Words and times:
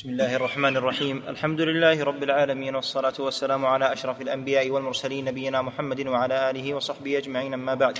بسم 0.00 0.10
الله 0.10 0.36
الرحمن 0.36 0.76
الرحيم 0.76 1.22
الحمد 1.28 1.60
لله 1.60 2.04
رب 2.04 2.22
العالمين 2.22 2.76
والصلاه 2.76 3.12
والسلام 3.18 3.66
على 3.66 3.92
اشرف 3.92 4.20
الانبياء 4.20 4.70
والمرسلين 4.70 5.24
نبينا 5.24 5.62
محمد 5.62 6.06
وعلى 6.06 6.50
اله 6.50 6.74
وصحبه 6.74 7.18
اجمعين 7.18 7.54
اما 7.54 7.74
بعد 7.74 7.98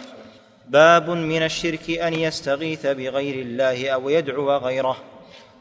باب 0.68 1.10
من 1.10 1.42
الشرك 1.42 1.90
ان 1.90 2.14
يستغيث 2.14 2.86
بغير 2.86 3.34
الله 3.42 3.90
أو 3.90 4.08
يدعو 4.08 4.56
غيره 4.56 4.96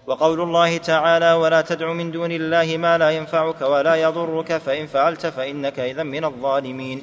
وقول 0.07 0.41
الله 0.41 0.77
تعالى 0.77 1.33
ولا 1.33 1.61
تدع 1.61 1.93
من 1.93 2.11
دون 2.11 2.31
الله 2.31 2.77
ما 2.77 2.97
لا 2.97 3.09
ينفعك 3.09 3.61
ولا 3.61 3.95
يضرك 3.95 4.57
فان 4.57 4.87
فعلت 4.87 5.25
فانك 5.27 5.79
اذا 5.79 6.03
من 6.03 6.25
الظالمين 6.25 7.01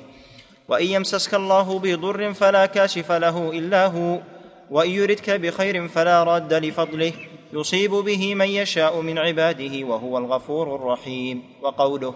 وان 0.69 0.87
يمسسك 0.87 1.35
الله 1.35 1.79
بضر 1.79 2.33
فلا 2.35 2.67
كاشف 2.67 3.13
له 3.13 3.51
الا 3.51 3.87
هو 3.87 4.21
وان 4.71 4.91
يردك 4.91 5.31
بخير 5.31 5.89
فلا 5.89 6.23
راد 6.25 6.55
لفضله 6.55 7.13
يصيب 7.57 7.91
به 7.91 8.35
من 8.35 8.47
يشاء 8.47 9.01
من 9.01 9.19
عباده 9.19 9.87
وهو 9.87 10.19
الغفور 10.19 10.77
الرحيم. 10.77 11.43
وقوله 11.63 12.15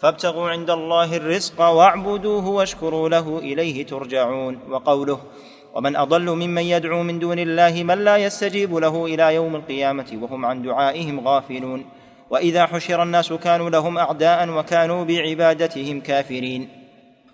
فابتغوا 0.00 0.50
عند 0.50 0.70
الله 0.70 1.16
الرزق 1.16 1.60
واعبدوه 1.60 2.48
واشكروا 2.48 3.08
له 3.08 3.38
إليه 3.38 3.86
ترجعون. 3.86 4.58
وقوله 4.70 5.18
ومن 5.74 5.96
أضل 5.96 6.30
ممن 6.30 6.62
يدعو 6.62 7.02
من 7.02 7.18
دون 7.18 7.38
الله 7.38 7.82
من 7.82 8.04
لا 8.04 8.16
يستجيب 8.16 8.74
له 8.74 9.06
إلى 9.06 9.34
يوم 9.34 9.56
القيامة 9.56 10.18
وهم 10.22 10.46
عن 10.46 10.62
دعائهم 10.62 11.28
غافلون. 11.28 11.84
وإذا 12.30 12.66
حشر 12.66 13.02
الناس 13.02 13.32
كانوا 13.32 13.70
لهم 13.70 13.98
أعداء 13.98 14.48
وكانوا 14.48 15.04
بعبادتهم 15.04 16.00
كافرين. 16.00 16.68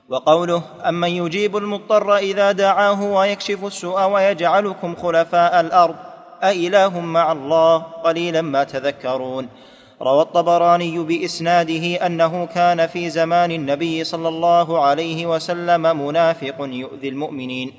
وقوله 0.09 0.62
أمن 0.88 1.09
يجيب 1.09 1.56
المضطر 1.56 2.16
إذا 2.16 2.52
دعاه 2.52 3.02
ويكشف 3.02 3.64
السوء 3.64 4.06
ويجعلكم 4.06 4.95
خلفاء 4.95 5.60
الأرض. 5.60 6.13
أإله 6.50 7.00
مع 7.00 7.32
الله؟ 7.32 7.76
قليلا 7.78 8.42
ما 8.42 8.64
تذكرون. 8.64 9.48
روى 10.02 10.23
الطبراني 10.23 10.98
بإسناده 10.98 12.06
أنه 12.06 12.46
كان 12.46 12.86
في 12.86 13.10
زمان 13.10 13.51
النبي 13.51 14.04
صلى 14.04 14.28
الله 14.28 14.84
عليه 14.84 15.26
وسلم 15.26 16.06
منافق 16.06 16.56
يؤذي 16.60 17.09
المؤمنين. 17.09 17.73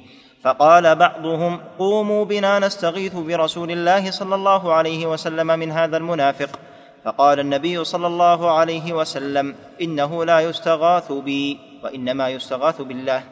فقال 0.43 0.95
بعضهم 0.95 1.59
قوموا 1.79 2.25
بنا 2.25 2.59
نستغيث 2.59 3.15
برسول 3.15 3.71
الله 3.71 4.11
صلى 4.11 4.35
الله 4.35 4.73
عليه 4.73 5.05
وسلم 5.05 5.47
من 5.47 5.71
هذا 5.71 5.97
المنافق. 5.97 6.59
فقال 7.05 7.39
النبي 7.39 7.83
صلى 7.83 8.07
الله 8.07 8.51
عليه 8.51 8.93
وسلم 8.93 9.55
إنه 9.81 10.25
لا 10.25 10.39
يستغاث 10.39 11.11
بي 11.11 11.57
وإنما 11.83 12.29
يستغاث 12.29 12.81
بالله. 12.81 13.23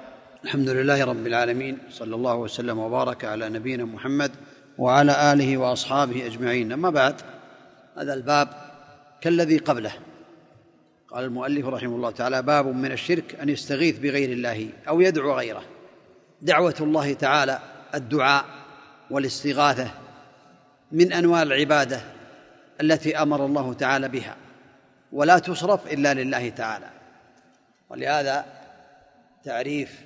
الحمد 0.43 0.69
لله 0.69 1.03
رب 1.05 1.27
العالمين 1.27 1.77
صلى 1.89 2.15
الله 2.15 2.35
وسلم 2.35 2.79
وبارك 2.79 3.25
على 3.25 3.49
نبينا 3.49 3.85
محمد 3.85 4.31
وعلى 4.77 5.33
آله 5.33 5.57
وأصحابه 5.57 6.25
أجمعين. 6.25 6.71
أما 6.71 6.89
بعد 6.89 7.15
هذا 7.97 8.13
الباب 8.13 8.47
كالذي 9.21 9.57
قبله. 9.57 9.93
قال 11.07 11.25
المؤلف 11.25 11.65
رحمه 11.65 11.95
الله 11.95 12.11
تعالى 12.11 12.41
باب 12.41 12.67
من 12.67 12.91
الشرك 12.91 13.35
أن 13.35 13.49
يستغيث 13.49 13.99
بغير 13.99 14.31
الله 14.31 14.69
أو 14.87 15.01
يدعو 15.01 15.33
غيره. 15.33 15.63
دعوة 16.41 16.75
الله 16.79 17.13
تعالى 17.13 17.59
الدعاء 17.95 18.45
والاستغاثة 19.11 19.91
من 20.91 21.13
أنواع 21.13 21.41
العبادة 21.41 22.01
التي 22.81 23.17
أمر 23.17 23.45
الله 23.45 23.73
تعالى 23.73 24.09
بها. 24.09 24.35
ولا 25.11 25.39
تصرف 25.39 25.93
إلا 25.93 26.13
لله 26.13 26.49
تعالى. 26.49 26.89
ولهذا 27.89 28.45
تعريف 29.43 30.01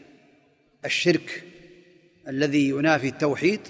الشرك 0.86 1.44
الذي 2.28 2.70
ينافي 2.70 3.08
التوحيد 3.08 3.62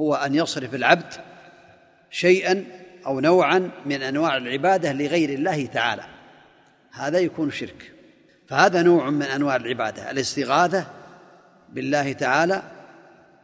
هو 0.00 0.14
أن 0.14 0.34
يصرف 0.34 0.74
العبد 0.74 1.14
شيئا 2.10 2.64
أو 3.06 3.20
نوعا 3.20 3.70
من 3.86 4.02
أنواع 4.02 4.36
العبادة 4.36 4.92
لغير 4.92 5.30
الله 5.30 5.66
تعالى. 5.66 6.04
هذا 6.92 7.18
يكون 7.18 7.50
شرك. 7.50 7.92
فهذا 8.48 8.82
نوع 8.82 9.10
من 9.10 9.22
أنواع 9.22 9.56
العبادة 9.56 10.10
الاستغاثة 10.10 10.86
بالله 11.68 12.12
تعالى 12.12 12.62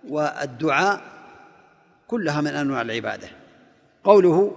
والدعاء 0.09 1.03
كلها 2.09 2.41
من 2.41 2.55
أنواع 2.55 2.83
العبادة. 2.83 3.29
قوله 4.05 4.57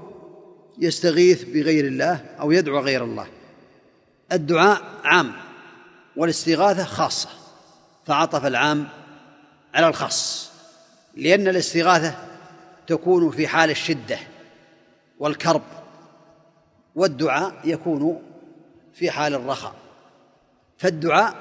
يستغيث 0.80 1.44
بغير 1.44 1.86
الله 1.86 2.26
أو 2.40 2.52
يدعو 2.52 2.80
غير 2.80 3.04
الله. 3.04 3.28
الدعاء 4.32 4.82
عام 5.04 5.32
والاستغاثة 6.16 6.84
خاصة 6.84 7.30
فعطف 8.06 8.46
العام 8.46 8.88
على 9.74 9.88
الخاص. 9.88 10.55
لأن 11.16 11.48
الاستغاثة 11.48 12.16
تكون 12.88 13.32
في 13.32 13.48
حال 13.48 13.70
الشدة 13.70 14.18
والكرب 15.20 15.62
والدعاء 16.96 17.54
يكون 17.64 18.22
في 18.94 19.12
حال 19.12 19.34
الرخاء. 19.34 19.74
فالدعاء 20.78 21.36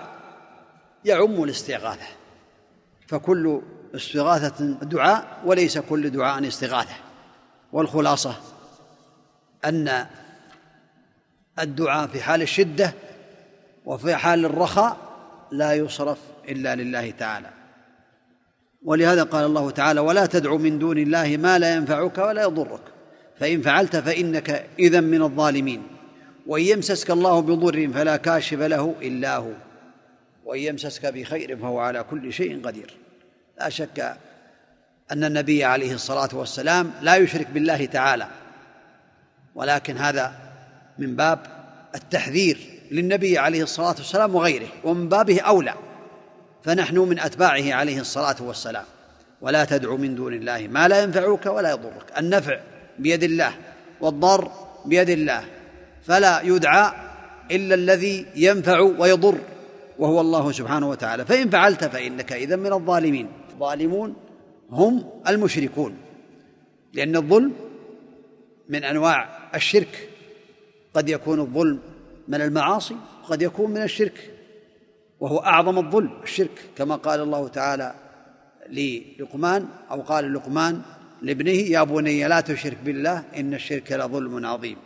يعم 1.04 1.44
الاستغاثة. 1.44 2.06
فكل 3.06 3.62
استغاثة 3.94 4.64
دعاء 4.82 5.42
وليس 5.44 5.78
كل 5.78 6.10
دعاء 6.10 6.48
استغاثة. 6.48 6.94
والخلاصة 7.72 8.34
أن 9.64 10.06
الدعاء 11.58 12.06
في 12.06 12.22
حال 12.22 12.42
الشدة 12.42 12.92
وفي 13.84 14.16
حال 14.16 14.44
الرخاء 14.44 14.96
لا 15.50 15.74
يصرف 15.74 16.18
إلا 16.48 16.74
لله 16.74 17.10
تعالى. 17.10 17.63
ولهذا 18.84 19.22
قال 19.22 19.44
الله 19.44 19.70
تعالى 19.70 20.00
ولا 20.00 20.26
تدع 20.26 20.56
من 20.56 20.78
دون 20.78 20.98
الله 20.98 21.36
ما 21.36 21.58
لا 21.58 21.74
ينفعك 21.74 22.18
ولا 22.18 22.42
يضرك. 22.42 22.80
فإن 23.40 23.62
فعلت 23.62 23.96
فإنك 23.96 24.66
إذا 24.78 25.00
من 25.00 25.22
الظالمين. 25.22 25.82
وإن 26.46 26.62
يمسسك 26.62 27.10
الله 27.10 27.40
بضر 27.40 27.90
فلا 27.94 28.16
كاشف 28.16 28.58
له 28.58 28.94
إلا 29.02 29.36
هو. 29.36 29.52
وإن 30.44 30.60
يمسسك 30.60 31.06
بخير 31.06 31.56
فهو 31.56 31.78
على 31.78 32.04
كل 32.10 32.32
شيء 32.32 32.66
قدير. 32.66 32.94
لا 33.60 33.68
شك 33.68 34.16
أن 35.12 35.24
النبي 35.24 35.64
عليه 35.64 35.94
الصلاة 35.94 36.28
والسلام 36.32 36.90
لا 37.02 37.16
يشرك 37.16 37.46
بالله 37.50 37.86
تعالى. 37.86 38.26
ولكن 39.54 39.96
هذا 39.96 40.32
من 40.98 41.16
باب 41.16 41.38
التحذير 41.94 42.58
للنبي 42.90 43.38
عليه 43.38 43.62
الصلاة 43.62 43.94
والسلام 43.98 44.34
وغيره. 44.34 44.68
ومن 44.84 45.08
بابه 45.08 45.40
أولى. 45.40 45.74
فنحن 46.64 46.98
من 46.98 47.18
أتباعه 47.18 47.72
عليه 47.72 48.00
الصلاة 48.00 48.36
والسلام. 48.40 48.84
ولا 49.40 49.64
تدع 49.64 49.94
من 49.94 50.14
دون 50.14 50.34
الله 50.34 50.68
ما 50.70 50.88
لا 50.88 51.02
ينفعك 51.02 51.46
ولا 51.46 51.70
يضرك. 51.70 52.18
النفع 52.18 52.60
بيد 52.98 53.22
الله 53.22 53.54
والضر 54.00 54.50
بيد 54.84 55.10
الله. 55.10 55.44
فلا 56.02 56.40
يدعى 56.40 56.92
إلا 57.50 57.74
الذي 57.74 58.26
ينفع 58.36 58.80
ويضر 58.80 59.38
وهو 59.98 60.20
الله 60.20 60.52
سبحانه 60.52 60.88
وتعالى. 60.88 61.24
فإن 61.24 61.50
فعلت 61.50 61.84
فإنك 61.84 62.32
اذا 62.32 62.56
من 62.56 62.72
الظالمين. 62.72 63.28
الظالمون 63.52 64.16
هم 64.70 65.10
المشركون 65.28 65.96
لأن 66.92 67.16
الظلم 67.16 67.52
من 68.68 68.84
أنواع 68.84 69.50
الشرك. 69.54 70.08
قد 70.94 71.08
يكون 71.08 71.40
الظلم 71.40 71.78
من 72.28 72.40
المعاصي 72.40 72.96
وقد 73.24 73.42
يكون 73.42 73.70
من 73.70 73.82
الشرك. 73.82 74.33
وهو 75.20 75.38
أعظم 75.38 75.78
الظلم 75.78 76.10
الشرك 76.22 76.70
كما 76.76 76.96
قال 76.96 77.20
الله 77.20 77.48
تعالى 77.48 77.94
للقمان 78.70 79.68
أو 79.90 80.00
قال 80.00 80.34
لقمان 80.34 80.82
لابنه 81.22 81.50
يا 81.50 81.82
بني 81.82 82.28
لا 82.28 82.40
تشرك 82.40 82.78
بالله 82.84 83.22
إن 83.36 83.54
الشرك 83.54 83.92
لظلم 83.92 84.46
عظيم. 84.46 84.76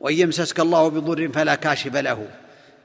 وإن 0.00 0.14
يمسسك 0.14 0.60
الله 0.60 0.88
بضر 0.88 1.28
فلا 1.28 1.54
كاشف 1.54 1.96
له. 1.96 2.28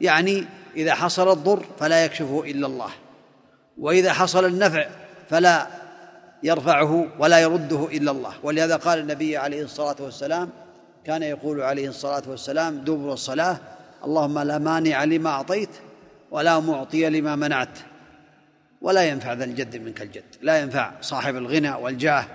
يعني 0.01 0.45
إذا 0.75 0.93
حصل 0.93 1.31
الضر 1.31 1.66
فلا 1.79 2.05
يكشفه 2.05 2.43
إلا 2.43 2.67
الله. 2.67 2.89
وإذا 3.77 4.13
حصل 4.13 4.45
النفع 4.45 4.89
فلا 5.29 5.67
يرفعه 6.43 7.07
ولا 7.19 7.39
يرده 7.39 7.87
إلا 7.91 8.11
الله. 8.11 8.33
ولهذا 8.43 8.75
قال 8.75 8.99
النبي 8.99 9.37
عليه 9.37 9.63
الصلاة 9.63 9.96
والسلام 9.99 10.49
كان 11.05 11.23
يقول 11.23 11.61
عليه 11.61 11.90
الصلاة 11.90 12.23
والسلام 12.28 12.78
دبر 12.78 13.13
الصلاة 13.13 13.58
اللهم 14.05 14.40
لا 14.40 14.58
مانع 14.58 15.03
لما 15.03 15.29
أعطيت 15.29 15.69
ولا 16.31 16.59
معطي 16.59 17.09
لما 17.09 17.35
منعت. 17.35 17.79
ولا 18.81 19.03
ينفع 19.09 19.33
ذا 19.33 19.43
الجد 19.43 19.77
منك 19.77 20.01
الجد. 20.01 20.23
لا 20.41 20.59
ينفع 20.59 20.91
صاحب 21.01 21.35
الغنى 21.35 21.72
والجاه 21.72 22.25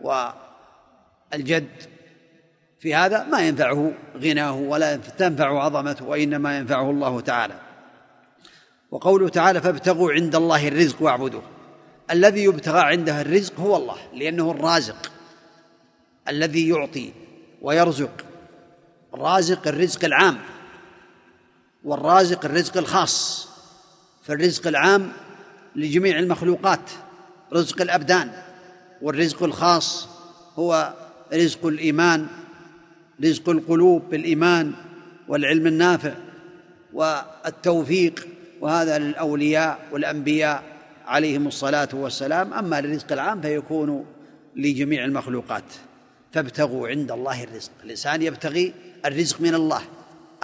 والجد. 0.00 1.68
في 2.80 2.94
هذا 2.94 3.24
ما 3.24 3.40
ينفعه 3.40 3.92
غناه 4.16 4.52
ولا 4.52 4.96
تنفع 4.96 5.64
عظمته 5.64 6.04
وإنما 6.04 6.58
ينفعه 6.58 6.90
الله 6.90 7.20
تعالى. 7.20 7.54
وقوله 8.90 9.28
تعالى 9.28 9.60
فابتغوا 9.60 10.12
عند 10.12 10.34
الله 10.34 10.68
الرزق 10.68 11.02
واعبدوه 11.02 11.42
الذي 12.10 12.44
يبتغى 12.44 12.80
عنده 12.80 13.20
الرزق 13.20 13.60
هو 13.60 13.76
الله 13.76 13.96
لأنه 14.14 14.50
الرازق 14.50 15.12
الذي 16.28 16.68
يعطي 16.68 17.12
ويرزق. 17.62 18.24
الرازق 19.14 19.68
الرزق 19.68 20.04
العام. 20.04 20.38
والرازق 21.84 22.44
الرزق 22.44 22.76
الخاص 22.76 23.48
فالرزق 24.22 24.66
العام 24.66 25.12
لجميع 25.76 26.18
المخلوقات 26.18 26.90
رزق 27.52 27.82
الأبدان 27.82 28.30
والرزق 29.02 29.42
الخاص 29.42 30.08
هو 30.56 30.94
رزق 31.32 31.66
الإيمان 31.66 32.26
رزق 33.24 33.48
القلوب 33.48 34.10
بالإيمان 34.10 34.72
والعلم 35.28 35.66
النافع 35.66 36.14
والتوفيق 36.92 38.28
وهذا 38.60 38.98
للأولياء 38.98 39.78
والأنبياء 39.92 40.62
عليهم 41.06 41.46
الصلاة 41.46 41.88
والسلام. 41.92 42.54
أما 42.54 42.80
للرزق 42.80 43.12
العام 43.12 43.40
فيكون 43.40 44.06
لجميع 44.56 45.04
المخلوقات 45.04 45.64
فابتغوا 46.32 46.88
عند 46.88 47.12
الله 47.12 47.44
الرزق. 47.44 47.70
الإنسان 47.84 48.22
يبتغي 48.22 48.74
الرزق 49.04 49.40
من 49.40 49.54
الله. 49.54 49.82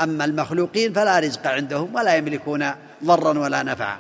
أما 0.03 0.25
المخلوقين 0.25 0.93
فلا 0.93 1.19
رزق 1.19 1.47
عندهم 1.47 1.95
ولا 1.95 2.17
يملكون 2.17 2.71
ضرا 3.05 3.39
ولا 3.39 3.63
نفعا. 3.63 3.99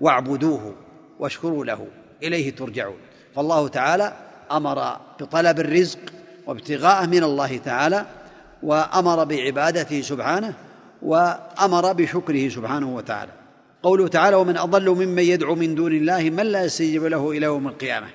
واعبدوه 0.00 0.74
واشكروا 1.18 1.64
له. 1.64 1.86
إليه 2.22 2.50
ترجعون. 2.50 2.96
فالله 3.36 3.68
تعالى 3.68 4.12
أمر 4.52 4.96
بطلب 5.20 5.60
الرزق 5.60 5.98
وابتغاءه 6.46 7.06
من 7.06 7.22
الله 7.24 7.56
تعالى 7.56 8.06
وأمر 8.62 9.24
بعبادته 9.24 10.00
سبحانه 10.00 10.54
وأمر 11.02 11.92
بشكره 11.92 12.48
سبحانه 12.48 12.94
وتعالى. 12.96 13.32
قوله 13.82 14.08
تعالى 14.08 14.36
ومن 14.36 14.56
أضل 14.56 14.90
ممن 14.90 15.22
يدعو 15.22 15.54
من 15.54 15.74
دون 15.74 15.92
الله 15.92 16.30
من 16.30 16.46
لا 16.46 16.64
يستجيب 16.64 17.04
له 17.04 17.30
إلى 17.30 17.46
يوم 17.46 17.68
القيامة. 17.68 18.06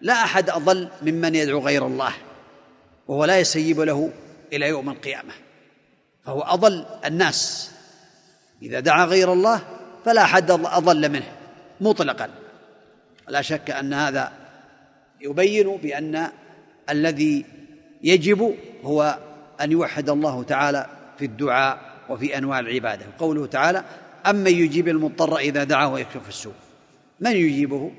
لا 0.00 0.12
أحد 0.12 0.50
أضل 0.50 0.88
ممن 1.02 1.34
يدعو 1.34 1.60
غير 1.60 1.86
الله 1.86 2.12
وهو 3.08 3.24
لا 3.24 3.38
يستجيب 3.38 3.80
له 3.80 4.10
إلى 4.52 4.68
يوم 4.68 4.90
القيامة. 4.90 5.32
فهو 6.26 6.40
أضل 6.40 6.84
الناس. 7.04 7.70
إذا 8.62 8.80
دعا 8.80 9.04
غير 9.04 9.32
الله 9.32 9.60
فلا 10.04 10.22
أحد 10.22 10.50
أضل 10.50 11.08
منه 11.08 11.32
مطلقا. 11.80 12.28
لا 13.28 13.42
شك 13.42 13.70
أن 13.70 13.92
هذا 13.92 14.32
يبين 15.20 15.76
بأن 15.76 16.28
الذي 16.90 17.44
يجب 18.02 18.54
هو 18.84 19.18
أن 19.60 19.72
يوحد 19.72 20.10
الله 20.10 20.42
تعالى 20.42 20.86
في 21.18 21.24
الدعاء 21.24 21.78
وفي 22.08 22.38
أنواع 22.38 22.58
العبادة. 22.58 23.06
قوله 23.18 23.46
تعالى 23.46 23.84
امن 24.26 24.50
يجيب 24.50 24.88
المضطر 24.88 25.36
إذا 25.36 25.64
دعاه 25.64 25.88
ويكشف 25.88 26.28
السوء. 26.28 26.54
من 27.20 27.32
يجيبه؟ 27.32 27.92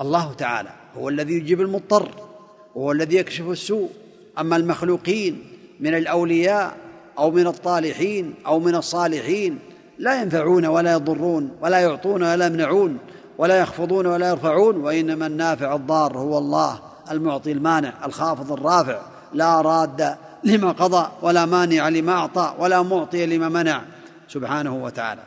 الله 0.00 0.32
تعالى. 0.32 0.72
هو 0.96 1.08
الذي 1.08 1.34
يجيب 1.34 1.60
المضطر 1.60 2.28
وهو 2.74 2.92
الذي 2.92 3.16
يكشف 3.16 3.48
السوء. 3.48 3.90
أما 4.38 4.56
المخلوقين 4.56 5.46
من 5.80 5.94
الأولياء 5.94 6.76
أو 7.18 7.30
من 7.30 7.46
الطالحين 7.46 8.34
أو 8.46 8.58
من 8.60 8.74
الصالحين 8.74 9.58
لا 9.98 10.22
ينفعون 10.22 10.66
ولا 10.66 10.92
يضرون 10.92 11.50
ولا 11.60 11.78
يعطون 11.78 12.22
ولا 12.22 12.46
يمنعون 12.46 12.98
ولا 13.38 13.60
يخفضون 13.60 14.06
ولا 14.06 14.28
يرفعون 14.28 14.76
وإنما 14.76 15.26
النافع 15.26 15.74
الضار 15.74 16.18
هو 16.18 16.38
الله 16.38 16.80
المعطي 17.10 17.52
المانع 17.52 17.92
الخافض 18.06 18.52
الرافع 18.52 19.00
لا 19.32 19.60
راد 19.60 20.16
لما 20.44 20.72
قضى 20.72 21.08
ولا 21.22 21.46
مانع 21.46 21.88
لما 21.88 22.12
أعطى 22.12 22.54
ولا 22.58 22.82
معطي 22.82 23.26
لما 23.26 23.48
منع 23.48 23.82
سبحانه 24.28 24.84
وتعالى. 24.84 25.22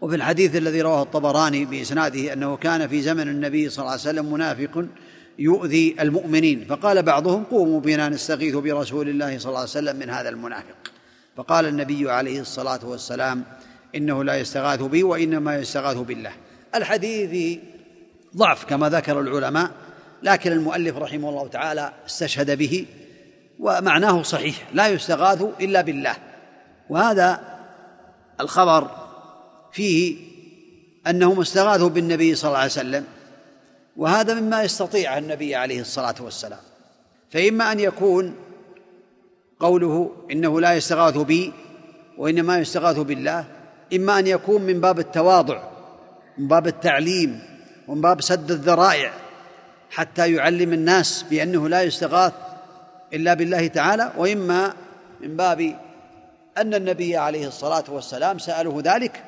وفي 0.00 0.16
الحديث 0.16 0.56
الذي 0.56 0.80
رواه 0.80 1.02
الطبراني 1.02 1.64
بإسناده 1.64 2.32
أنه 2.32 2.56
كان 2.56 2.88
في 2.88 3.02
زمن 3.02 3.28
النبي 3.28 3.68
صلى 3.68 3.78
الله 3.78 3.90
عليه 3.90 4.00
وسلم 4.00 4.32
منافق 4.32 4.84
يؤذي 5.38 5.96
المؤمنين 6.00 6.64
فقال 6.68 7.02
بعضهم 7.02 7.44
قوموا 7.44 7.80
بنا 7.80 8.08
نستغيث 8.08 8.54
برسول 8.54 9.08
الله 9.08 9.38
صلى 9.38 9.48
الله 9.48 9.60
عليه 9.60 9.70
وسلم 9.70 9.96
من 9.96 10.10
هذا 10.10 10.28
المنافق. 10.28 10.74
فقال 11.36 11.66
النبي 11.66 12.10
عليه 12.10 12.40
الصلاة 12.40 12.80
والسلام 12.82 13.44
إنه 13.94 14.24
لا 14.24 14.36
يستغاث 14.36 14.82
بي 14.82 15.02
وإنما 15.02 15.56
يستغاث 15.56 15.96
بالله. 15.96 16.32
الحديث 16.74 17.58
ضعف 18.36 18.64
كما 18.64 18.88
ذكر 18.88 19.20
العلماء 19.20 19.70
لكن 20.22 20.52
المؤلف 20.52 20.96
رحمه 20.96 21.28
الله 21.28 21.48
تعالى 21.48 21.92
استشهد 22.06 22.58
به 22.58 22.86
ومعناه 23.58 24.22
صحيح 24.22 24.68
لا 24.74 24.88
يستغاث 24.88 25.44
إلا 25.60 25.80
بالله. 25.80 26.16
وهذا 26.90 27.40
الخبر 28.40 28.90
فيه 29.72 30.16
أنهم 31.06 31.40
استغاثوا 31.40 31.88
بالنبي 31.88 32.34
صلى 32.34 32.48
الله 32.48 32.58
عليه 32.58 32.70
وسلم 32.70 33.04
وهذا 33.96 34.34
مما 34.34 34.62
يستطيع 34.62 35.18
النبي 35.18 35.54
عليه 35.54 35.80
الصلاة 35.80 36.14
والسلام. 36.20 36.60
فإما 37.30 37.72
أن 37.72 37.80
يكون 37.80 38.34
قوله 39.60 40.10
إنه 40.30 40.60
لا 40.60 40.72
يستغاث 40.74 41.16
بي 41.16 41.52
وإنما 42.18 42.58
يستغاث 42.58 42.98
بالله 42.98 43.44
إما 43.94 44.18
أن 44.18 44.26
يكون 44.26 44.62
من 44.62 44.80
باب 44.80 44.98
التواضع 44.98 45.62
من 46.38 46.48
باب 46.48 46.66
التعليم 46.66 47.42
ومن 47.88 48.00
باب 48.00 48.20
سد 48.20 48.50
الذرائع 48.50 49.12
حتى 49.90 50.34
يعلم 50.34 50.72
الناس 50.72 51.24
بأنه 51.30 51.68
لا 51.68 51.82
يستغاث 51.82 52.32
إلا 53.12 53.34
بالله 53.34 53.66
تعالى 53.66 54.12
وإما 54.16 54.74
من 55.20 55.36
باب 55.36 55.60
أن 56.58 56.74
النبي 56.74 57.16
عليه 57.16 57.46
الصلاة 57.46 57.84
والسلام 57.88 58.38
سأله 58.38 58.82
ذلك 58.84 59.24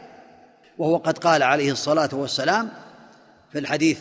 وهو 0.79 0.97
قد 0.97 1.19
قال 1.19 1.43
عليه 1.43 1.73
الصلاة 1.73 2.09
والسلام 2.13 2.69
في 3.53 3.59
الحديث 3.59 3.99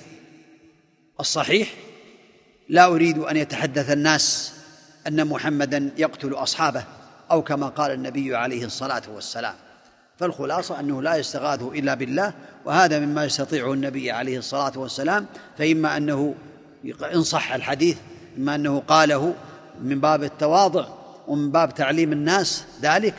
الصحيح 1.20 1.74
لا 2.70 2.86
أريد 2.86 3.18
أن 3.18 3.38
يتحدث 3.38 3.92
الناس 3.92 4.54
أن 5.08 5.28
محمدا 5.28 5.92
يقتل 5.98 6.34
أصحابه 6.34 6.84
أو 7.32 7.42
كما 7.42 7.68
قال 7.68 7.92
النبي 7.92 8.36
عليه 8.36 8.66
الصلاة 8.66 9.02
والسلام. 9.14 9.56
فالخلاصة 10.18 10.80
أنه 10.80 11.02
لا 11.02 11.16
يستغاث 11.16 11.62
إلا 11.62 11.94
بالله 11.94 12.34
وهذا 12.66 13.00
مما 13.00 13.26
يستطيعه 13.26 13.74
النبي 13.74 14.12
عليه 14.12 14.38
الصلاة 14.38 14.80
والسلام. 14.80 15.26
فإما 15.58 15.98
أنه 15.98 16.36
إن 17.14 17.24
صح 17.24 17.54
الحديث 17.54 17.98
إما 18.38 18.56
أنه 18.56 18.80
قاله 18.80 19.34
من 19.82 20.00
باب 20.00 20.24
التواضع 20.24 20.86
ومن 21.28 21.52
باب 21.52 21.74
تعليم 21.74 22.12
الناس 22.12 22.66
ذلك 22.82 23.14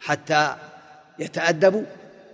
حتى 0.00 0.54
يتأدبوا 1.18 1.82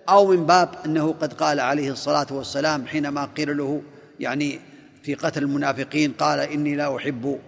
أو 0.08 0.26
من 0.26 0.46
باب 0.46 0.68
أنه 0.86 1.14
قد 1.20 1.32
قال 1.32 1.60
عليه 1.60 1.90
الصلاة 1.90 2.26
والسلام 2.30 2.86
حينما 2.86 3.24
قيل 3.24 3.56
له 3.56 3.82
يعني 4.20 4.60
في 5.02 5.14
قتل 5.14 5.42
المنافقين 5.42 6.12
قال 6.12 6.40
إني 6.40 6.74
لا 6.74 6.96
أحب 6.96 7.38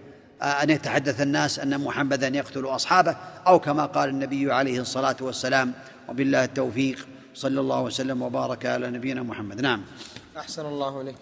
أن 0.41 0.69
يتحدث 0.69 1.21
الناس 1.21 1.59
أن 1.59 1.81
محمدا 1.81 2.27
يقتل 2.27 2.65
أصحابه 2.65 3.15
أو 3.47 3.59
كما 3.59 3.85
قال 3.85 4.09
النبي 4.09 4.53
عليه 4.53 4.79
الصلاة 4.79 5.15
والسلام 5.21 5.73
وبالله 6.09 6.43
التوفيق 6.43 7.07
صلى 7.33 7.59
الله 7.61 7.81
وسلم 7.81 8.21
وبارك 8.21 8.65
على 8.65 8.89
نبينا 8.89 9.23
محمد. 9.23 9.61
نعم. 9.61 9.85
أحسن 10.37 10.65
الله 10.65 11.01
إليك. 11.01 11.15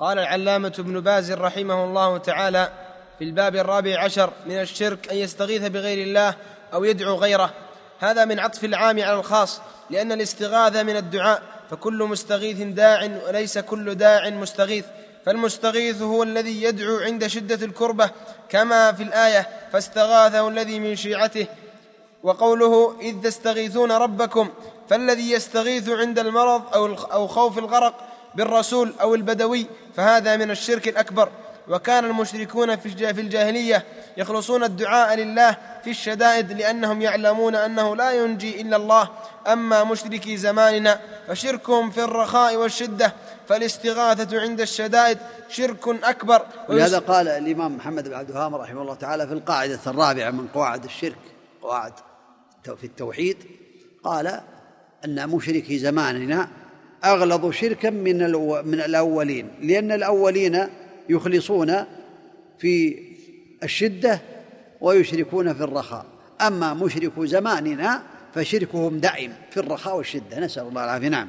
قال 0.00 0.18
العلامة 0.18 0.72
ابن 0.78 1.00
باز 1.00 1.32
رحمه 1.32 1.84
الله 1.84 2.18
تعالى 2.18 2.72
في 3.18 3.24
الباب 3.24 3.56
الرابع 3.56 4.04
عشر 4.04 4.32
من 4.46 4.60
الشرك 4.60 5.08
أن 5.08 5.16
يستغيث 5.16 5.62
بغير 5.62 6.06
الله 6.06 6.34
أو 6.72 6.84
يدعو 6.84 7.16
غيره. 7.16 7.54
هذا 7.98 8.24
من 8.24 8.38
عطف 8.38 8.64
العام 8.64 9.00
على 9.00 9.18
الخاص 9.18 9.60
لأن 9.90 10.12
الاستغاثة 10.12 10.82
من 10.82 10.96
الدعاء 10.96 11.42
فكل 11.70 12.04
مستغيث 12.04 12.62
داع 12.62 13.20
وليس 13.28 13.58
كل 13.58 13.94
داع 13.94 14.30
مستغيث. 14.30 14.84
فالمستغيث 15.26 16.02
هو 16.02 16.22
الذي 16.22 16.62
يدعو 16.62 16.96
عند 16.96 17.26
شدة 17.26 17.66
الكربة 17.66 18.10
كما 18.48 18.92
في 18.92 19.02
الآية 19.02 19.48
فاستغاثه 19.72 20.48
الذي 20.48 20.80
من 20.80 20.96
شيعته 20.96 21.46
وقوله 22.22 22.96
إذ 23.00 23.20
تستغيثون 23.20 23.92
ربكم 23.92 24.48
فالذي 24.90 25.30
يستغيث 25.30 25.88
عند 25.88 26.18
المرض 26.18 26.62
أو 26.74 26.86
أو 26.86 27.26
خوف 27.26 27.58
الغرق 27.58 27.94
بالرسول 28.34 28.94
أو 29.00 29.14
البدوي 29.14 29.66
فهذا 29.96 30.36
من 30.36 30.50
الشرك 30.50 30.88
الأكبر. 30.88 31.28
وكان 31.68 32.04
المشركون 32.04 32.76
في 32.76 33.20
الجاهلية 33.20 33.84
يخلصون 34.16 34.64
الدعاء 34.64 35.16
لله 35.16 35.56
في 35.84 35.90
الشدائد 35.90 36.52
لأنهم 36.52 37.02
يعلمون 37.02 37.54
أنه 37.54 37.96
لا 37.96 38.12
ينجي 38.12 38.60
إلا 38.60 38.76
الله. 38.76 39.08
أما 39.46 39.84
مشركي 39.84 40.36
زماننا 40.36 41.00
فشركهم 41.28 41.90
في 41.90 42.04
الرخاء 42.04 42.56
والشدة 42.56 43.12
فالاستغاثة 43.48 44.40
عند 44.40 44.60
الشدائد 44.60 45.18
شرك 45.48 45.88
أكبر. 46.04 46.42
ولهذا 46.68 46.98
قال 46.98 47.28
الإمام 47.28 47.76
محمد 47.76 48.08
بن 48.08 48.14
عبد 48.14 48.30
الوهاب 48.30 48.54
رحمه 48.54 48.82
الله 48.82 48.94
تعالى 48.94 49.26
في 49.26 49.32
القاعدة 49.32 49.80
الرابعة 49.86 50.30
من 50.30 50.46
قواعد 50.48 50.84
الشرك 50.84 51.18
قواعد 51.62 51.92
في 52.64 52.84
التوحيد 52.84 53.36
قال 54.04 54.40
أن 55.04 55.28
مشركي 55.28 55.78
زماننا 55.78 56.48
أغلظ 57.04 57.50
شركا 57.50 57.90
من 57.90 58.32
من 58.66 58.80
الأولين 58.80 59.50
لأن 59.60 59.92
الأولين 59.92 60.68
يخلصون 61.08 61.84
في 62.58 62.98
الشدة 63.62 64.20
ويشركون 64.80 65.54
في 65.54 65.62
الرخاء. 65.64 66.06
أما 66.40 66.74
مشرك 66.74 67.20
زماننا 67.20 68.02
فشركهم 68.34 68.98
دائم 68.98 69.32
في 69.50 69.56
الرخاء 69.56 69.96
والشدة. 69.96 70.40
نسأل 70.40 70.68
الله 70.68 70.84
العافية. 70.84 71.08
نعم. 71.08 71.28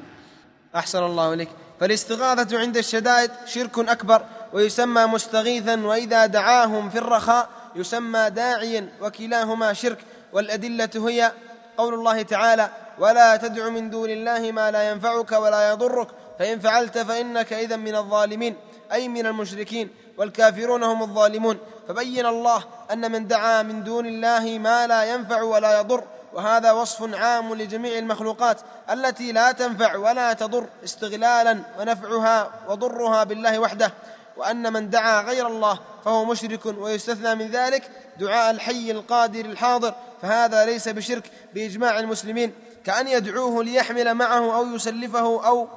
أحسن 0.76 1.02
الله 1.02 1.34
إليك. 1.34 1.48
فالاستغاثة 1.80 2.58
عند 2.58 2.76
الشدائد 2.76 3.30
شرك 3.46 3.78
أكبر 3.78 4.24
ويسمى 4.52 5.06
مستغيثا 5.06 5.80
وإذا 5.80 6.26
دعاهم 6.26 6.90
في 6.90 6.98
الرخاء 6.98 7.48
يسمى 7.76 8.30
داعيا 8.30 8.88
وكلاهما 9.00 9.72
شرك. 9.72 9.98
والأدلة 10.32 10.90
هي 11.08 11.32
قول 11.76 11.94
الله 11.94 12.22
تعالى 12.22 12.70
ولا 12.98 13.36
تدع 13.36 13.68
من 13.68 13.90
دون 13.90 14.10
الله 14.10 14.52
ما 14.52 14.70
لا 14.70 14.90
ينفعك 14.90 15.32
ولا 15.32 15.70
يضرك 15.70 16.08
فإن 16.38 16.58
فعلت 16.60 16.98
فإنك 16.98 17.52
اذا 17.52 17.76
من 17.76 17.96
الظالمين 17.96 18.56
أي 18.92 19.08
من 19.08 19.26
المشركين 19.26 19.90
والكافرون 20.18 20.82
هم 20.82 21.02
الظالمون. 21.02 21.58
فبين 21.88 22.26
الله 22.26 22.64
أن 22.92 23.12
من 23.12 23.26
دعا 23.26 23.62
من 23.62 23.84
دون 23.84 24.06
الله 24.06 24.58
ما 24.58 24.86
لا 24.86 25.14
ينفع 25.14 25.42
ولا 25.42 25.80
يضر. 25.80 26.04
وهذا 26.38 26.72
وصف 26.72 27.14
عام 27.14 27.54
لجميع 27.54 27.98
المخلوقات 27.98 28.60
التي 28.90 29.32
لا 29.32 29.52
تنفع 29.52 29.96
ولا 29.96 30.32
تضر 30.32 30.66
استغلالا 30.84 31.58
ونفعها 31.80 32.50
وضرها 32.68 33.24
بالله 33.24 33.58
وحده. 33.58 33.92
وأن 34.36 34.72
من 34.72 34.90
دعا 34.90 35.22
غير 35.22 35.46
الله 35.46 35.78
فهو 36.04 36.24
مشرك 36.24 36.66
ويستثنى 36.66 37.34
من 37.34 37.50
ذلك 37.50 37.90
دعاء 38.18 38.50
الحي 38.50 38.90
القادر 38.90 39.44
الحاضر. 39.44 39.94
فهذا 40.22 40.64
ليس 40.64 40.88
بشرك 40.88 41.30
بإجماع 41.54 41.98
المسلمين 41.98 42.52
كأن 42.84 43.08
يدعوه 43.08 43.64
ليحمل 43.64 44.14
معه 44.14 44.56
أو 44.56 44.74
يسلفه 44.74 45.46
أو 45.46 45.68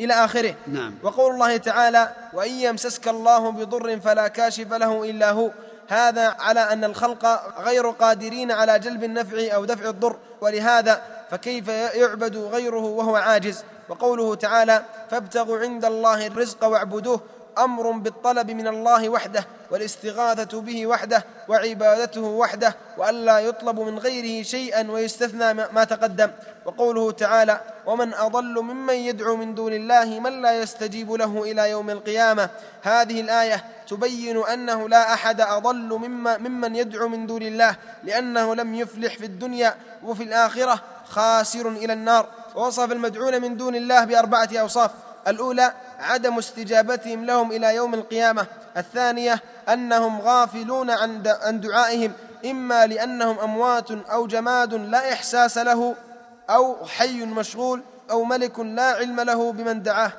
إلى 0.00 0.14
آخره. 0.14 0.54
نعم. 0.66 0.94
وقول 1.02 1.34
الله 1.34 1.56
تعالى 1.56 2.12
وإن 2.32 2.50
يمسسك 2.50 3.08
الله 3.08 3.50
بضر 3.50 4.00
فلا 4.00 4.28
كاشف 4.28 4.72
له 4.72 5.10
إلا 5.10 5.30
هو. 5.30 5.50
هذا 5.88 6.36
على 6.40 6.60
أن 6.60 6.84
الخلق 6.84 7.26
غير 7.58 7.90
قادرين 7.90 8.52
على 8.52 8.78
جلب 8.78 9.04
النفع 9.04 9.54
أو 9.54 9.64
دفع 9.64 9.88
الضر 9.88 10.16
ولهذا 10.40 11.02
فكيف 11.30 11.68
يعبد 11.68 12.36
غيره 12.36 12.84
وهو 12.84 13.16
عاجز؟ 13.16 13.64
وقوله 13.88 14.34
تعالى 14.34 14.82
فابتغوا 15.10 15.58
عند 15.58 15.84
الله 15.84 16.26
الرزق 16.26 16.64
واعبدوه 16.64 17.20
أمر 17.58 17.90
بالطلب 17.90 18.50
من 18.50 18.68
الله 18.68 19.08
وحده 19.08 19.46
والاستغاثة 19.70 20.60
به 20.60 20.86
وحده 20.86 21.24
وعبادته 21.48 22.20
وحده 22.20 22.76
والا 22.98 23.38
يطلب 23.38 23.80
من 23.80 23.98
غيره 23.98 24.42
شيئا 24.42 24.90
ويستثنى 24.90 25.54
ما 25.54 25.84
تقدم. 25.84 26.30
وقوله 26.64 27.10
تعالى 27.10 27.60
ومن 27.86 28.14
أضل 28.14 28.60
ممن 28.60 28.94
يدعو 28.94 29.36
من 29.36 29.54
دون 29.54 29.72
الله 29.72 30.20
من 30.20 30.42
لا 30.42 30.62
يستجيب 30.62 31.12
له 31.12 31.42
إلى 31.42 31.70
يوم 31.70 31.90
القيامة. 31.90 32.50
هذه 32.82 33.20
الآية 33.20 33.64
تبين 33.88 34.44
أنه 34.44 34.88
لا 34.88 35.14
أحد 35.14 35.40
أضل 35.40 35.98
ممن 36.38 36.76
يدعو 36.76 37.08
من 37.08 37.26
دون 37.26 37.42
الله 37.42 37.76
لأنه 38.04 38.54
لم 38.54 38.74
يفلح 38.74 39.16
في 39.16 39.24
الدنيا 39.24 39.74
وفي 40.04 40.22
الآخرة 40.22 40.82
خاسر 41.08 41.68
إلى 41.68 41.92
النار. 41.92 42.26
ووصف 42.54 42.92
المدعون 42.92 43.42
من 43.42 43.56
دون 43.56 43.74
الله 43.74 44.04
بأربعة 44.04 44.48
أوصاف. 44.60 44.90
الأولى 45.28 45.72
عدم 46.02 46.38
استجابتهم 46.38 47.24
لهم 47.24 47.52
إلى 47.52 47.74
يوم 47.74 47.94
القيامة. 47.94 48.46
الثانية 48.76 49.42
أنهم 49.68 50.20
غافلون 50.20 50.90
عن 50.90 51.60
دعائهم 51.60 52.12
إما 52.44 52.86
لأنهم 52.86 53.38
أموات 53.38 53.90
أو 53.90 54.26
جماد 54.26 54.74
لا 54.74 55.12
إحساس 55.12 55.58
له 55.58 55.96
أو 56.50 56.86
حي 56.86 57.24
مشغول 57.24 57.82
أو 58.10 58.24
ملك 58.24 58.60
لا 58.60 58.90
علم 58.90 59.20
له 59.20 59.52
بمن 59.52 59.82
دعاه. 59.82 60.12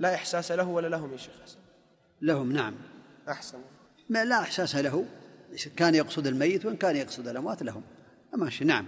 لا 0.00 0.14
إحساس 0.14 0.52
له 0.52 0.68
ولا 0.68 0.88
لهم 0.88 1.12
يا 1.12 1.16
شيخ 1.16 1.34
حسن. 1.44 1.56
لهم 2.22 2.52
نعم. 2.52 2.74
أحسن. 3.28 3.58
ما 4.10 4.24
لا 4.24 4.40
إحساس 4.40 4.76
له. 4.76 5.04
كان 5.76 5.94
يقصد 5.94 6.26
الميت 6.26 6.66
وإن 6.66 6.76
كان 6.76 6.96
يقصد 6.96 7.28
الأموات 7.28 7.62
لهم. 7.62 7.82
ماشي 8.34 8.64
نعم. 8.64 8.86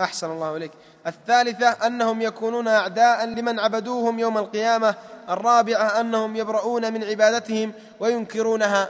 أحسن 0.00 0.30
الله 0.30 0.56
إليك. 0.56 0.70
الثالثة 1.06 1.68
أنهم 1.68 2.22
يكونون 2.22 2.68
أعداء 2.68 3.26
لمن 3.26 3.58
عبدوهم 3.58 4.18
يوم 4.18 4.38
القيامة. 4.38 4.94
الرابعة 5.30 6.00
أنهم 6.00 6.36
يبرؤون 6.36 6.92
من 6.92 7.04
عبادتهم 7.04 7.72
وينكرونها. 8.00 8.88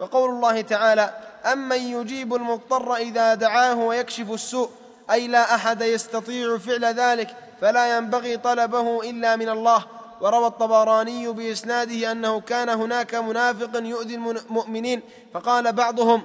وقول 0.00 0.30
الله 0.30 0.60
تعالى 0.60 1.14
امن 1.52 1.76
يجيب 1.76 2.34
المضطر 2.34 2.96
اذا 2.96 3.34
دعاه 3.34 3.74
ويكشف 3.74 4.30
السوء 4.30 4.70
أي 5.10 5.28
لا 5.28 5.54
أحد 5.54 5.82
يستطيع 5.82 6.58
فعل 6.58 6.84
ذلك 6.84 7.34
فلا 7.60 7.96
ينبغي 7.96 8.36
طلبه 8.36 9.10
إلا 9.10 9.36
من 9.36 9.48
الله. 9.48 9.84
وروى 10.22 10.46
الطبراني 10.46 11.28
بإسناده 11.28 12.12
أنه 12.12 12.40
كان 12.40 12.68
هناك 12.68 13.14
منافق 13.14 13.70
يؤذي 13.74 14.14
المؤمنين 14.14 15.02
فقال 15.34 15.72
بعضهم 15.72 16.22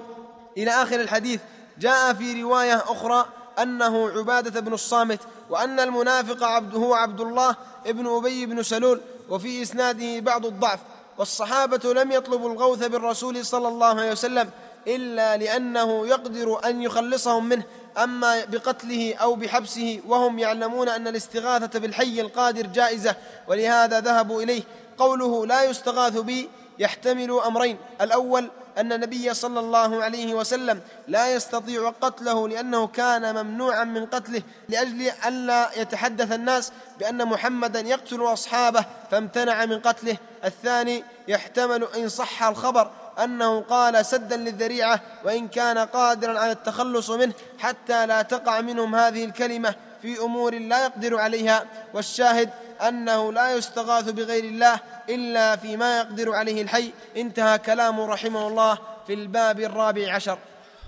إلى 0.56 0.70
آخر 0.70 1.00
الحديث 1.00 1.40
جاء 1.78 2.14
في 2.14 2.42
رواية 2.42 2.76
أخرى 2.76 3.26
أنه 3.62 4.10
عبادة 4.10 4.60
بن 4.60 4.72
الصامت 4.72 5.20
وأن 5.50 5.80
المنافق 5.80 6.44
عبد 6.44 6.74
هو 6.74 6.94
عبد 6.94 7.20
الله 7.20 7.56
ابن 7.86 8.06
أبي 8.06 8.46
بن 8.46 8.62
سلول 8.62 9.00
وفي 9.30 9.62
إسناده 9.62 10.20
بعض 10.20 10.46
الضعف 10.46 10.80
والصحابة 11.18 11.92
لم 11.92 12.12
يطلبوا 12.12 12.52
الغوث 12.52 12.86
بالرسول 12.86 13.46
صلى 13.46 13.68
الله 13.68 13.86
عليه 13.86 14.12
وسلم 14.12 14.50
إلا 14.86 15.36
لأنه 15.36 16.06
يقدر 16.06 16.60
أن 16.64 16.82
يخلصهم 16.82 17.48
منه 17.48 17.62
أما 17.98 18.44
بقتله 18.44 19.14
أو 19.14 19.34
بحبسه 19.34 20.00
وهم 20.06 20.38
يعلمون 20.38 20.88
أن 20.88 21.08
الاستغاثة 21.08 21.78
بالحي 21.78 22.20
القادر 22.20 22.66
جائزة 22.66 23.16
ولهذا 23.48 24.00
ذهبوا 24.00 24.42
إليه. 24.42 24.62
قوله 24.98 25.46
لا 25.46 25.64
يستغاث 25.64 26.18
بي 26.18 26.48
يحتمل 26.78 27.40
أمرين 27.46 27.76
الأول 28.00 28.50
أن 28.78 28.92
النبي 28.92 29.34
صلى 29.34 29.60
الله 29.60 30.04
عليه 30.04 30.34
وسلم 30.34 30.80
لا 31.08 31.34
يستطيع 31.34 31.92
قتله 32.00 32.48
لأنه 32.48 32.86
كان 32.86 33.44
ممنوعا 33.44 33.84
من 33.84 34.06
قتله 34.06 34.42
لأجل 34.68 35.12
ألا 35.26 35.70
يتحدث 35.76 36.32
الناس 36.32 36.72
بأن 36.98 37.24
محمدا 37.26 37.80
يقتل 37.80 38.22
أصحابه 38.22 38.84
فامتنع 39.10 39.64
من 39.64 39.80
قتله. 39.80 40.16
الثاني 40.44 41.04
يحتمل 41.28 41.88
إن 41.96 42.08
صح 42.08 42.42
الخبر 42.42 42.90
أنه 43.24 43.60
قال 43.60 44.06
سدا 44.06 44.36
للذريعة 44.36 45.00
وإن 45.24 45.48
كان 45.48 45.78
قادرا 45.78 46.38
على 46.38 46.52
التخلص 46.52 47.10
منه 47.10 47.32
حتى 47.58 48.06
لا 48.06 48.22
تقع 48.22 48.60
منهم 48.60 48.94
هذه 48.94 49.24
الكلمة 49.24 49.74
في 50.02 50.20
أمور 50.20 50.54
لا 50.58 50.84
يقدر 50.84 51.18
عليها. 51.18 51.66
والشاهد 51.94 52.50
أنه 52.80 53.32
لا 53.32 53.56
يستغاث 53.56 54.10
بغير 54.10 54.44
الله 54.44 54.80
إلا 55.08 55.56
فيما 55.56 55.98
يقدر 55.98 56.32
عليه 56.32 56.62
الحي. 56.62 56.92
انتهى 57.16 57.58
كلامه 57.58 58.06
رحمه 58.06 58.48
الله 58.48 58.78
في 59.06 59.14
الباب 59.14 59.60
الرابع 59.60 60.14
عشر. 60.14 60.38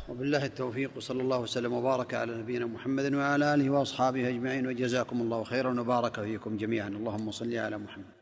وبالله 0.08 0.44
التوفيق 0.44 0.98
صلى 0.98 1.22
الله 1.22 1.38
وسلم 1.38 1.72
وبارك 1.72 2.14
على 2.14 2.34
نبينا 2.34 2.66
محمد 2.66 3.14
وعلى 3.14 3.54
آله 3.54 3.70
وأصحابه 3.70 4.28
أجمعين. 4.28 4.66
وجزاكم 4.66 5.20
الله 5.20 5.44
خيرا 5.44 5.80
وبارك 5.80 6.20
فيكم 6.20 6.56
جميعا. 6.56 6.88
اللهم 6.88 7.30
صل 7.30 7.56
على 7.56 7.78
محمد. 7.78 8.19